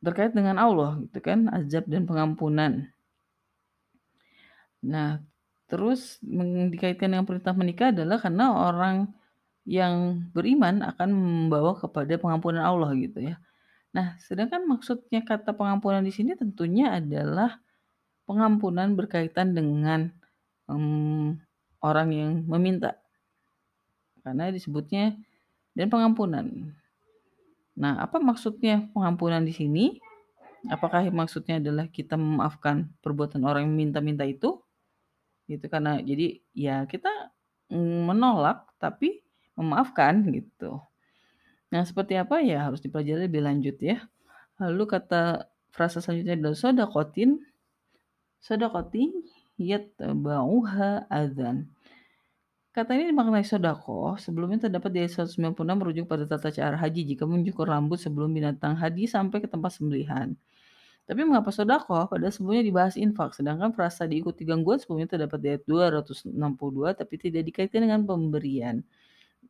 terkait 0.05 0.35
dengan 0.35 0.59
Allah 0.61 1.01
gitu 1.09 1.19
kan, 1.23 1.49
azab 1.49 1.89
dan 1.89 2.05
pengampunan. 2.05 2.91
Nah, 4.83 5.23
terus 5.71 6.19
dikaitkan 6.75 7.09
dengan 7.09 7.25
perintah 7.25 7.55
menikah 7.55 7.95
adalah 7.95 8.19
karena 8.19 8.51
orang 8.51 8.97
yang 9.63 10.27
beriman 10.35 10.83
akan 10.83 11.09
membawa 11.15 11.79
kepada 11.79 12.19
pengampunan 12.19 12.67
Allah 12.67 12.91
gitu 12.99 13.23
ya. 13.23 13.39
Nah, 13.93 14.17
sedangkan 14.25 14.65
maksudnya 14.65 15.21
kata 15.21 15.53
pengampunan 15.53 16.01
di 16.01 16.13
sini 16.13 16.33
tentunya 16.33 16.97
adalah 16.97 17.61
pengampunan 18.25 18.97
berkaitan 18.97 19.53
dengan 19.53 20.09
um, 20.65 21.37
orang 21.85 22.09
yang 22.09 22.31
meminta. 22.49 22.97
Karena 24.25 24.49
disebutnya 24.49 25.13
dan 25.77 25.93
pengampunan. 25.93 26.73
Nah, 27.77 28.01
apa 28.01 28.17
maksudnya 28.17 28.89
pengampunan 28.97 29.45
di 29.45 29.53
sini? 29.53 29.85
Apakah 30.71 31.05
maksudnya 31.11 31.59
adalah 31.59 31.91
kita 31.91 32.15
memaafkan 32.15 32.89
perbuatan 33.03 33.43
orang 33.45 33.67
yang 33.69 33.77
minta-minta 33.77 34.23
itu? 34.23 34.63
Gitu 35.51 35.67
karena 35.67 35.99
jadi 35.99 36.39
ya 36.55 36.87
kita 36.87 37.11
menolak 37.73 38.71
tapi 38.79 39.27
memaafkan 39.59 40.23
gitu. 40.31 40.79
Nah, 41.73 41.83
seperti 41.89 42.21
apa 42.21 42.45
ya 42.45 42.69
harus 42.69 42.85
dipelajari 42.85 43.27
lebih 43.27 43.41
lanjut 43.41 43.77
ya. 43.81 44.05
Lalu 44.61 44.85
kata 44.85 45.49
frasa 45.73 46.05
selanjutnya 46.05 46.37
adalah 46.37 46.57
sodakotin. 46.57 47.41
Sodakoti 48.43 49.09
yatba'uha 49.57 51.09
adzan. 51.09 51.73
Kata 52.73 52.97
ini 52.97 53.13
dimaknai 53.13 53.45
sodako, 53.45 54.17
sebelumnya 54.17 54.65
terdapat 54.65 54.91
di 54.97 55.05
ayat 55.05 55.29
196 55.29 55.61
merujuk 55.61 56.09
pada 56.09 56.25
tata 56.25 56.49
cara 56.49 56.73
haji 56.81 57.05
jika 57.05 57.29
mencukur 57.29 57.69
rambut 57.69 58.01
sebelum 58.01 58.33
binatang 58.33 58.81
haji 58.81 59.05
sampai 59.05 59.45
ke 59.45 59.49
tempat 59.49 59.77
sembelihan. 59.77 60.33
Tapi 61.05 61.21
mengapa 61.29 61.53
sodako? 61.53 62.09
Pada 62.09 62.33
sebelumnya 62.33 62.65
dibahas 62.65 62.97
infak, 62.97 63.37
sedangkan 63.37 63.77
frasa 63.77 64.09
diikuti 64.09 64.49
gangguan 64.49 64.81
sebelumnya 64.81 65.05
terdapat 65.15 65.39
di 65.45 65.49
ayat 65.53 65.63
262 65.69 66.33
tapi 66.97 67.15
tidak 67.21 67.43
dikaitkan 67.45 67.85
dengan 67.85 68.09
pemberian. 68.09 68.81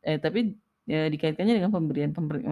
Eh, 0.03 0.19
tapi 0.19 0.59
ya, 0.87 1.07
dikaitkannya 1.07 1.59
dengan 1.59 1.71
pemberian 1.71 2.11
pemberi, 2.11 2.43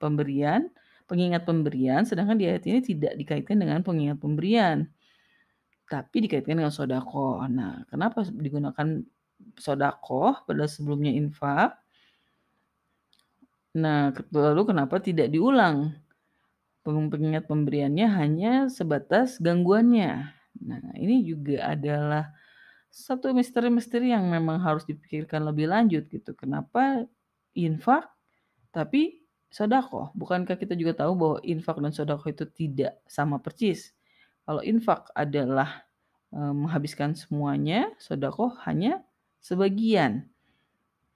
pemberian, 0.00 0.68
pengingat 1.04 1.44
pemberian, 1.44 2.02
sedangkan 2.08 2.36
di 2.40 2.48
ayat 2.48 2.64
ini 2.64 2.80
tidak 2.80 3.12
dikaitkan 3.20 3.60
dengan 3.60 3.84
pengingat 3.84 4.18
pemberian. 4.20 4.88
Tapi 5.84 6.24
dikaitkan 6.24 6.56
dengan 6.56 6.72
sodako. 6.72 7.44
Nah, 7.44 7.84
kenapa 7.92 8.24
digunakan 8.24 9.04
sodakoh 9.60 10.42
pada 10.48 10.64
sebelumnya 10.64 11.12
infak. 11.12 11.76
Nah, 13.74 14.14
lalu 14.30 14.62
kenapa 14.70 15.02
tidak 15.02 15.28
diulang? 15.28 15.98
Pengingat 16.84 17.48
pemberiannya 17.48 18.06
hanya 18.12 18.52
sebatas 18.68 19.40
gangguannya. 19.40 20.30
Nah, 20.62 20.80
ini 20.96 21.24
juga 21.24 21.74
adalah 21.74 22.30
satu 22.94 23.34
misteri-misteri 23.34 24.14
yang 24.14 24.30
memang 24.30 24.62
harus 24.62 24.86
dipikirkan 24.86 25.42
lebih 25.42 25.66
lanjut 25.66 26.06
gitu. 26.06 26.36
Kenapa 26.38 27.08
infak 27.56 28.10
tapi 28.74 29.22
sodakoh? 29.50 30.10
Bukankah 30.18 30.58
kita 30.58 30.74
juga 30.74 31.06
tahu 31.06 31.12
bahwa 31.14 31.38
infak 31.46 31.78
dan 31.78 31.92
sodakoh 31.94 32.28
itu 32.30 32.44
tidak 32.50 32.98
sama 33.06 33.38
persis? 33.38 33.94
Kalau 34.44 34.60
infak 34.60 35.08
adalah 35.16 35.86
e, 36.34 36.38
menghabiskan 36.38 37.16
semuanya, 37.16 37.88
sodakoh 37.96 38.52
hanya 38.66 39.00
sebagian. 39.44 40.28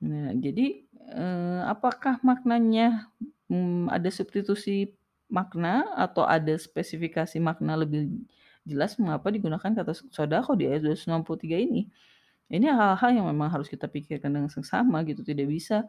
Nah, 0.04 0.30
jadi 0.36 0.84
eh, 1.16 1.60
apakah 1.66 2.20
maknanya 2.22 3.08
hmm, 3.48 3.88
ada 3.90 4.08
substitusi 4.12 4.92
makna 5.28 5.88
atau 5.96 6.24
ada 6.24 6.54
spesifikasi 6.56 7.36
makna 7.40 7.76
lebih 7.80 8.08
jelas 8.68 8.96
mengapa 9.00 9.32
digunakan 9.32 9.72
kata 9.72 9.92
sodako 10.12 10.52
di 10.54 10.68
ayat 10.68 10.84
263 10.84 11.66
ini? 11.66 11.88
Ini 12.48 12.72
hal-hal 12.72 13.10
yang 13.20 13.26
memang 13.28 13.52
harus 13.52 13.68
kita 13.68 13.88
pikirkan 13.88 14.32
dengan 14.32 14.48
seksama 14.48 15.04
gitu. 15.04 15.20
Tidak 15.20 15.44
bisa 15.44 15.84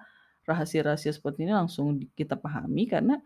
rahasia-rahasia 0.50 1.14
seperti 1.14 1.46
ini 1.46 1.54
langsung 1.54 2.02
kita 2.18 2.34
pahami 2.34 2.90
karena 2.90 3.22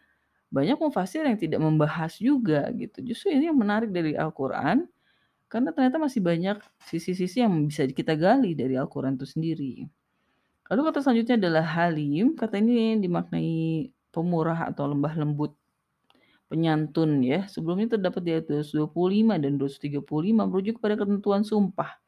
banyak 0.54 0.78
mufasir 0.78 1.26
yang 1.26 1.40
tidak 1.40 1.58
membahas 1.64 2.14
juga 2.22 2.70
gitu. 2.78 3.02
Justru 3.02 3.34
ini 3.34 3.50
yang 3.50 3.58
menarik 3.58 3.90
dari 3.90 4.14
Al-Quran 4.14 4.86
karena 5.50 5.70
ternyata 5.74 5.98
masih 5.98 6.22
banyak 6.22 6.62
sisi-sisi 6.86 7.42
yang 7.42 7.54
bisa 7.66 7.90
kita 7.90 8.14
gali 8.14 8.54
dari 8.54 8.78
Al-Quran 8.78 9.18
itu 9.18 9.26
sendiri. 9.26 9.74
Lalu 10.70 10.82
kata 10.90 11.00
selanjutnya 11.02 11.36
adalah 11.42 11.66
halim. 11.66 12.38
Kata 12.38 12.62
ini 12.62 13.02
dimaknai 13.02 13.90
pemurah 14.14 14.70
atau 14.70 14.90
lembah 14.90 15.14
lembut 15.18 15.58
penyantun 16.54 17.26
ya. 17.26 17.50
Sebelumnya 17.50 17.98
terdapat 17.98 18.22
di 18.22 18.30
ayat 18.38 18.46
225 18.46 19.42
dan 19.42 19.58
235 19.58 20.06
merujuk 20.50 20.78
pada 20.78 20.94
ketentuan 20.94 21.42
sumpah 21.42 22.03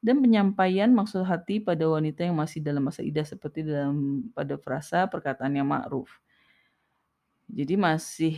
dan 0.00 0.24
penyampaian 0.24 0.88
maksud 0.88 1.28
hati 1.28 1.60
pada 1.60 1.84
wanita 1.84 2.24
yang 2.24 2.36
masih 2.40 2.64
dalam 2.64 2.88
masa 2.88 3.04
idah 3.04 3.24
seperti 3.24 3.64
dalam 3.64 4.24
pada 4.32 4.56
frasa 4.56 5.04
perkataan 5.04 5.60
yang 5.60 5.68
ma'ruf. 5.68 6.08
Jadi 7.52 7.74
masih 7.76 8.34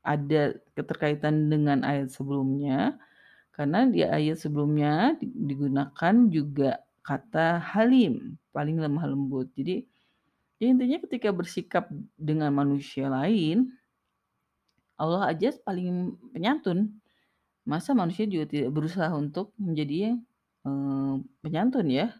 ada 0.00 0.54
keterkaitan 0.78 1.50
dengan 1.50 1.82
ayat 1.82 2.14
sebelumnya 2.14 2.96
karena 3.50 3.84
di 3.84 4.00
ayat 4.06 4.40
sebelumnya 4.40 5.18
digunakan 5.20 6.14
juga 6.30 6.80
kata 7.02 7.58
halim, 7.60 8.38
paling 8.54 8.78
lemah 8.78 9.10
lembut. 9.10 9.50
Jadi 9.58 9.84
ya 10.62 10.70
intinya 10.70 11.02
ketika 11.02 11.34
bersikap 11.34 11.90
dengan 12.14 12.54
manusia 12.54 13.10
lain, 13.10 13.74
Allah 14.94 15.34
aja 15.34 15.50
paling 15.66 16.14
penyantun. 16.30 16.94
Masa 17.66 17.92
manusia 17.92 18.24
juga 18.24 18.48
tidak 18.48 18.72
berusaha 18.72 19.12
untuk 19.12 19.52
menjadi, 19.60 20.16
penyantun 21.42 21.86
ya? 21.88 22.14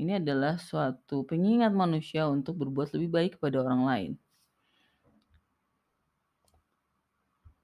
Ini 0.00 0.22
adalah 0.22 0.56
suatu 0.56 1.28
pengingat 1.28 1.72
manusia 1.76 2.24
untuk 2.30 2.56
berbuat 2.56 2.96
lebih 2.96 3.10
baik 3.12 3.30
kepada 3.36 3.60
orang 3.60 3.82
lain. 3.84 4.12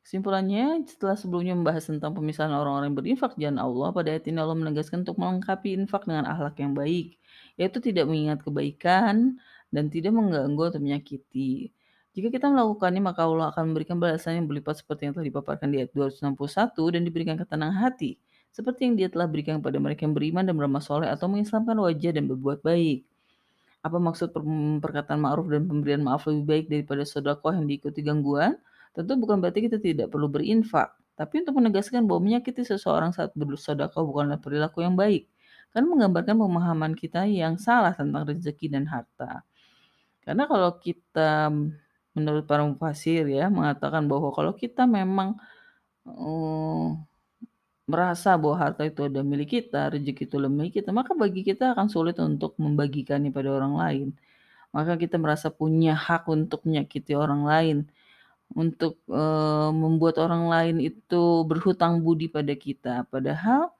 Kesimpulannya, 0.07 0.87
setelah 0.87 1.19
sebelumnya 1.19 1.59
membahas 1.59 1.91
tentang 1.91 2.15
pemisahan 2.15 2.55
orang-orang 2.55 2.95
yang 2.95 2.99
berinfak 3.03 3.35
di 3.35 3.43
Allah, 3.51 3.91
pada 3.91 4.15
ayat 4.15 4.23
ini 4.31 4.39
Allah 4.39 4.55
menegaskan 4.55 5.03
untuk 5.03 5.19
melengkapi 5.19 5.75
infak 5.75 6.07
dengan 6.07 6.31
akhlak 6.31 6.63
yang 6.63 6.79
baik, 6.79 7.19
yaitu 7.59 7.83
tidak 7.83 8.07
mengingat 8.07 8.39
kebaikan 8.47 9.43
dan 9.75 9.91
tidak 9.91 10.15
mengganggu 10.15 10.63
atau 10.71 10.79
menyakiti. 10.79 11.75
Jika 12.15 12.31
kita 12.31 12.47
melakukannya, 12.47 13.03
maka 13.03 13.27
Allah 13.27 13.51
akan 13.51 13.75
memberikan 13.75 13.99
balasan 13.99 14.39
yang 14.39 14.47
berlipat 14.47 14.79
seperti 14.79 15.11
yang 15.11 15.19
telah 15.19 15.27
dipaparkan 15.27 15.75
di 15.75 15.83
ayat 15.83 15.91
261 15.91 16.95
dan 16.95 17.03
diberikan 17.03 17.35
ketenangan 17.35 17.91
hati, 17.91 18.15
seperti 18.57 18.89
yang 18.89 18.97
dia 18.97 19.13
telah 19.13 19.29
berikan 19.29 19.61
kepada 19.61 19.77
mereka 19.77 20.09
yang 20.09 20.17
beriman 20.17 20.41
dan 20.49 20.57
beramal 20.57 20.81
soleh 20.81 21.13
atau 21.13 21.29
mengislamkan 21.29 21.77
wajah 21.77 22.17
dan 22.17 22.25
berbuat 22.25 22.65
baik. 22.65 23.05
Apa 23.85 24.01
maksud 24.01 24.33
perkataan 24.81 25.21
ma'ruf 25.21 25.45
dan 25.53 25.69
pemberian 25.69 26.01
maaf 26.01 26.25
lebih 26.25 26.45
baik 26.49 26.65
daripada 26.73 27.05
sodakoh 27.05 27.53
yang 27.53 27.69
diikuti 27.69 28.01
gangguan? 28.01 28.57
Tentu 28.97 29.13
bukan 29.21 29.45
berarti 29.45 29.69
kita 29.69 29.77
tidak 29.77 30.09
perlu 30.09 30.33
berinfak, 30.33 30.89
tapi 31.21 31.45
untuk 31.45 31.61
menegaskan 31.61 32.09
bahwa 32.09 32.25
menyakiti 32.25 32.65
seseorang 32.65 33.13
saat 33.13 33.37
bersedekah 33.37 34.01
bukanlah 34.01 34.41
perilaku 34.41 34.81
yang 34.81 34.97
baik, 34.97 35.29
karena 35.77 35.87
menggambarkan 35.93 36.35
pemahaman 36.41 36.93
kita 36.97 37.29
yang 37.29 37.61
salah 37.61 37.93
tentang 37.93 38.25
rezeki 38.25 38.73
dan 38.73 38.89
harta. 38.89 39.45
Karena 40.25 40.49
kalau 40.49 40.81
kita 40.81 41.53
menurut 42.17 42.49
para 42.49 42.65
mufasir 42.65 43.29
ya 43.29 43.53
mengatakan 43.53 44.09
bahwa 44.09 44.33
kalau 44.33 44.57
kita 44.57 44.89
memang 44.89 45.37
uh, 46.09 46.97
merasa 47.91 48.35
bahwa 48.41 48.57
harta 48.59 48.83
itu 48.87 49.07
ada 49.09 49.21
milik 49.23 49.49
kita, 49.63 49.91
rezeki 49.95 50.23
itu 50.29 50.35
adalah 50.39 50.53
milik 50.59 50.73
kita, 50.83 50.91
maka 50.95 51.13
bagi 51.15 51.43
kita 51.47 51.75
akan 51.75 51.87
sulit 51.91 52.17
untuk 52.23 52.55
membagikannya 52.59 53.31
pada 53.35 53.51
orang 53.55 53.75
lain. 53.79 54.09
Maka 54.77 54.95
kita 55.01 55.17
merasa 55.21 55.49
punya 55.55 55.95
hak 55.97 56.27
untuk 56.31 56.63
menyakiti 56.69 57.15
orang 57.19 57.43
lain 57.47 57.79
untuk, 58.55 58.99
eee, 59.11 59.71
membuat 59.75 60.17
orang 60.23 60.47
lain 60.53 60.77
itu 60.85 61.45
berhutang 61.49 62.01
budi 62.05 62.29
pada 62.31 62.55
kita, 62.57 63.05
padahal 63.11 63.73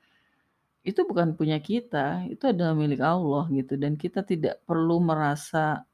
itu 0.87 1.01
bukan 1.09 1.35
punya 1.39 1.59
kita, 1.59 2.25
itu 2.31 2.45
adalah 2.53 2.73
milik 2.79 3.01
Allah 3.03 3.45
gitu 3.53 3.75
dan 3.81 3.99
kita 3.99 4.23
tidak 4.23 4.63
perlu 4.69 5.03
merasa, 5.03 5.85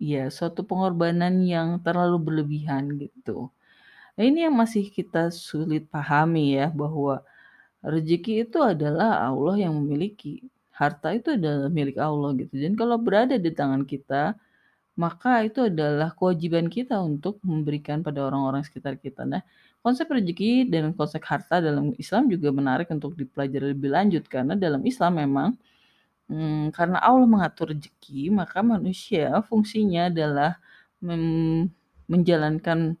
ya 0.00 0.28
suatu 0.32 0.62
pengorbanan 0.68 1.42
yang 1.46 1.80
terlalu 1.86 2.18
berlebihan 2.26 2.84
gitu. 3.00 3.50
Nah 4.18 4.24
ini 4.26 4.46
yang 4.48 4.56
masih 4.56 4.88
kita 4.92 5.30
sulit 5.34 5.88
pahami 5.92 6.58
ya 6.60 6.68
bahwa 6.72 7.22
rezeki 7.84 8.46
itu 8.48 8.58
adalah 8.62 9.26
Allah 9.28 9.56
yang 9.68 9.74
memiliki, 9.78 10.46
harta 10.72 11.12
itu 11.14 11.36
adalah 11.38 11.68
milik 11.70 11.98
Allah 12.00 12.30
gitu 12.40 12.54
dan 12.58 12.72
kalau 12.78 12.96
berada 12.98 13.36
di 13.36 13.50
tangan 13.52 13.84
kita 13.86 14.34
maka 14.96 15.40
itu 15.48 15.72
adalah 15.72 16.12
kewajiban 16.12 16.68
kita 16.68 17.00
untuk 17.00 17.40
memberikan 17.40 18.04
pada 18.04 18.28
orang-orang 18.28 18.60
sekitar 18.60 19.00
kita. 19.00 19.24
Nah, 19.24 19.40
konsep 19.80 20.04
rezeki 20.04 20.68
dan 20.68 20.92
konsep 20.92 21.24
harta 21.24 21.64
dalam 21.64 21.96
Islam 21.96 22.28
juga 22.28 22.52
menarik 22.52 22.92
untuk 22.92 23.16
dipelajari 23.16 23.72
lebih 23.72 23.88
lanjut 23.88 24.24
karena 24.28 24.52
dalam 24.52 24.84
Islam 24.84 25.16
memang 25.16 25.48
hmm, 26.30 26.74
karena 26.76 26.98
Allah 27.00 27.26
mengatur 27.28 27.72
rezeki, 27.72 28.32
maka 28.34 28.60
manusia 28.64 29.40
fungsinya 29.48 30.12
adalah 30.12 30.60
menjalankan 32.10 32.94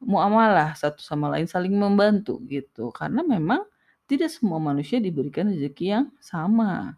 muamalah 0.00 0.76
satu 0.76 1.00
sama 1.02 1.32
lain 1.34 1.48
saling 1.50 1.74
membantu 1.74 2.40
gitu. 2.48 2.90
Karena 2.94 3.22
memang 3.26 3.64
tidak 4.04 4.30
semua 4.32 4.60
manusia 4.60 5.00
diberikan 5.00 5.48
rezeki 5.48 5.86
yang 5.88 6.06
sama. 6.20 6.96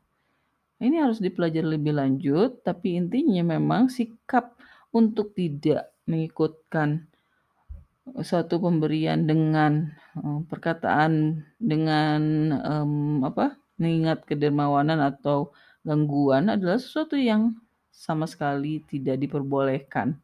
Ini 0.77 1.01
harus 1.01 1.23
dipelajari 1.23 1.78
lebih 1.78 1.97
lanjut, 1.97 2.61
tapi 2.61 3.00
intinya 3.00 3.57
memang 3.57 3.89
sikap 3.89 4.59
untuk 4.93 5.33
tidak 5.33 5.89
mengikutkan 6.04 7.09
suatu 8.23 8.63
pemberian 8.63 9.26
dengan 9.26 9.91
uh, 10.15 10.41
perkataan 10.47 11.43
dengan 11.59 12.21
um, 12.63 13.26
apa 13.26 13.59
mengingat 13.83 14.23
kedermawanan 14.25 15.02
atau 15.02 15.50
gangguan 15.83 16.47
adalah 16.47 16.78
sesuatu 16.78 17.19
yang 17.19 17.59
sama 17.91 18.30
sekali 18.30 18.85
tidak 18.87 19.19
diperbolehkan 19.19 20.15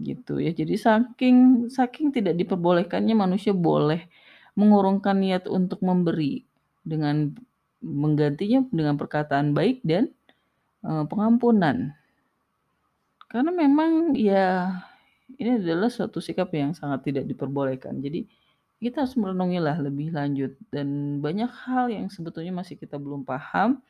gitu 0.00 0.40
ya 0.40 0.54
jadi 0.54 0.78
saking 0.80 1.68
saking 1.68 2.08
tidak 2.14 2.38
diperbolehkannya 2.38 3.12
manusia 3.12 3.52
boleh 3.52 4.08
mengurungkan 4.60 5.16
niat 5.16 5.48
untuk 5.48 5.80
memberi 5.80 6.44
dengan 6.84 7.32
menggantinya 7.80 8.68
dengan 8.68 9.00
perkataan 9.00 9.56
baik 9.56 9.80
dan 9.80 10.12
uh, 10.84 11.08
pengampunan. 11.08 11.96
Karena 13.30 13.50
memang 13.54 14.12
ya 14.12 14.76
ini 15.40 15.56
adalah 15.62 15.88
suatu 15.88 16.20
sikap 16.20 16.52
yang 16.52 16.76
sangat 16.76 17.08
tidak 17.08 17.24
diperbolehkan. 17.24 18.02
Jadi 18.04 18.28
kita 18.80 19.04
harus 19.04 19.16
merenungilah 19.16 19.76
lebih 19.80 20.12
lanjut 20.12 20.56
dan 20.72 21.20
banyak 21.20 21.48
hal 21.68 21.92
yang 21.92 22.08
sebetulnya 22.08 22.52
masih 22.52 22.80
kita 22.80 22.96
belum 22.96 23.28
paham 23.28 23.80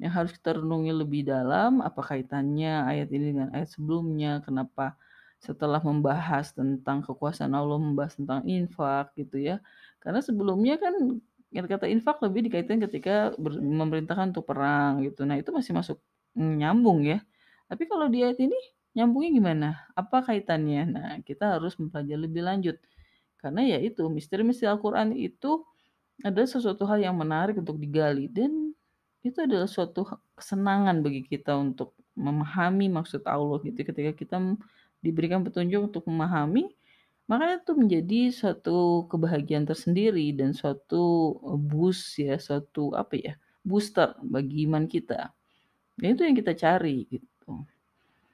yang 0.00 0.10
harus 0.10 0.32
kita 0.32 0.56
renungi 0.56 0.92
lebih 1.04 1.22
dalam 1.28 1.84
apa 1.84 2.00
kaitannya 2.00 2.88
ayat 2.88 3.12
ini 3.12 3.36
dengan 3.36 3.48
ayat 3.52 3.70
sebelumnya 3.70 4.40
kenapa 4.40 4.96
setelah 5.36 5.84
membahas 5.84 6.50
tentang 6.56 7.04
kekuasaan 7.04 7.52
Allah 7.52 7.76
membahas 7.76 8.16
tentang 8.16 8.40
infak 8.48 9.12
gitu 9.20 9.36
ya 9.36 9.60
karena 10.02 10.20
sebelumnya 10.20 10.76
kan 10.82 11.22
yang 11.52 11.68
kata 11.68 11.86
infak 11.86 12.18
lebih 12.24 12.48
dikaitkan 12.48 12.80
ketika 12.82 13.36
memerintahkan 13.60 14.32
untuk 14.34 14.48
perang 14.48 15.04
gitu. 15.04 15.22
Nah, 15.28 15.36
itu 15.38 15.52
masih 15.52 15.72
masuk 15.76 15.98
nyambung 16.34 17.04
ya. 17.04 17.20
Tapi 17.68 17.84
kalau 17.86 18.08
di 18.08 18.24
ayat 18.24 18.40
ini 18.40 18.56
nyambungnya 18.96 19.30
gimana? 19.36 19.68
Apa 19.92 20.24
kaitannya? 20.24 20.82
Nah, 20.88 21.10
kita 21.22 21.60
harus 21.60 21.76
mempelajari 21.76 22.20
lebih 22.24 22.42
lanjut. 22.42 22.76
Karena 23.36 23.60
ya 23.68 23.78
itu, 23.78 24.08
misteri-misteri 24.08 24.72
Al-Qur'an 24.72 25.12
itu 25.12 25.60
adalah 26.24 26.48
sesuatu 26.48 26.88
hal 26.88 27.04
yang 27.04 27.16
menarik 27.16 27.58
untuk 27.60 27.76
digali 27.76 28.28
dan 28.32 28.72
itu 29.22 29.38
adalah 29.38 29.70
suatu 29.70 30.06
kesenangan 30.34 31.02
bagi 31.02 31.22
kita 31.26 31.54
untuk 31.54 31.94
memahami 32.18 32.90
maksud 32.92 33.24
Allah 33.24 33.58
gitu 33.64 33.86
ketika 33.86 34.12
kita 34.12 34.36
diberikan 35.00 35.42
petunjuk 35.42 35.90
untuk 35.90 36.04
memahami 36.06 36.70
maka 37.30 37.62
itu 37.62 37.72
menjadi 37.78 38.20
suatu 38.34 39.06
kebahagiaan 39.06 39.64
tersendiri 39.64 40.34
dan 40.34 40.52
suatu 40.52 41.36
eh, 41.42 41.60
boost 41.60 42.18
ya, 42.18 42.36
suatu 42.36 42.92
apa 42.98 43.14
ya, 43.16 43.34
booster 43.62 44.14
bagi 44.22 44.66
iman 44.66 44.84
kita. 44.90 45.30
Dan 45.96 46.18
itu 46.18 46.22
yang 46.26 46.36
kita 46.36 46.52
cari 46.56 47.06
gitu. 47.06 47.62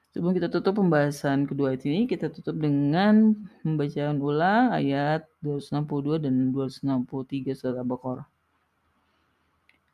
Sebelum 0.09 0.33
kita 0.33 0.49
tutup 0.49 0.81
pembahasan 0.81 1.45
kedua 1.45 1.77
ini, 1.77 2.09
kita 2.09 2.33
tutup 2.33 2.57
dengan 2.57 3.37
pembacaan 3.61 4.17
ulang 4.17 4.73
ayat 4.73 5.29
262 5.45 6.25
dan 6.25 6.49
263 6.49 7.53
surat 7.53 7.77
Al-Baqarah. 7.77 8.25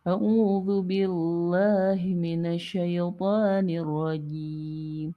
A'udzu 0.07 0.85
billahi 0.87 2.15
minasyaitonir 2.15 3.83
rajim. 3.83 5.11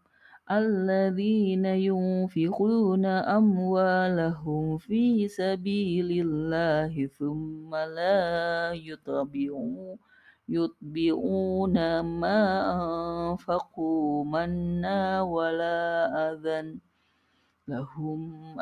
الذين 0.51 1.65
ينفقون 1.65 3.07
أموالهم 3.07 4.79
في 4.79 5.29
سبيل 5.29 6.27
الله 6.27 7.07
ثم 7.07 7.75
لا 7.75 8.73
يتبعون 8.73 9.99
يتبعون 10.49 12.01
ما 12.01 12.41
أنفقوا 13.31 14.25
منا 14.25 15.23
ولا 15.23 16.09
أذى 16.33 16.79
لهم 17.69 18.57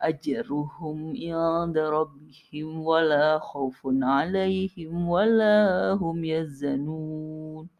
أجرهم 0.00 1.14
عند 1.32 1.78
ربهم 1.78 2.80
ولا 2.84 3.38
خوف 3.38 3.80
عليهم 4.02 5.08
ولا 5.08 5.92
هم 5.92 6.24
يزنون. 6.24 7.75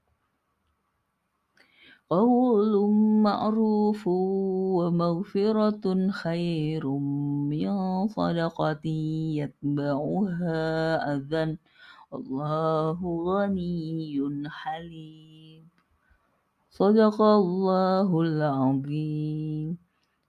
قول 2.11 2.91
معروف 3.23 4.07
ومغفرة 4.79 6.11
خير 6.11 6.87
من 7.51 7.71
صدقة 8.09 8.87
يتبعها 9.43 10.63
أذى 11.15 11.59
الله 12.15 12.99
غني 13.03 14.15
حليم. 14.51 15.63
صدق 16.71 17.19
الله 17.23 18.11
العظيم. 18.21 19.69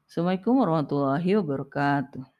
Assalamualaikum 0.08 0.54
warahmatullahi 0.63 1.30
wabarakatuh 1.38 2.32